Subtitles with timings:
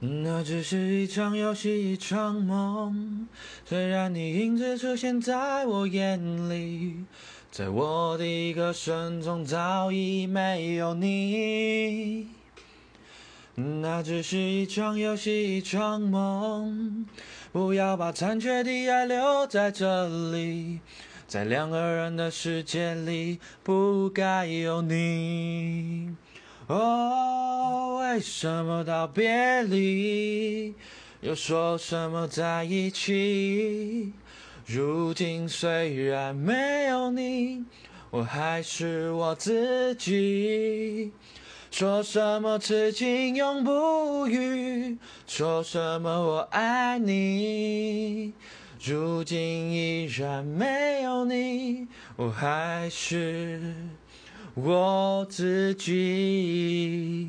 [0.00, 3.26] 那只是一场游戏，一场梦。
[3.64, 7.04] 虽然你影子出现在我眼里，
[7.50, 12.28] 在我的歌声中早已没有你。
[13.54, 17.06] 那只是一场游戏，一场梦。
[17.52, 20.80] 不要把残缺的爱留在这里，
[21.28, 26.14] 在两个人的世界里，不该有你。
[26.66, 27.43] 哦，
[28.14, 30.72] 为什么道别离，
[31.20, 34.12] 又说什么在一起？
[34.64, 37.64] 如今虽然没有你，
[38.10, 41.10] 我还是我自己。
[41.72, 44.96] 说什么此情永不渝，
[45.26, 48.32] 说什么我爱你。
[48.80, 53.74] 如今依然没有你，我还是。
[54.54, 57.26] 我自己。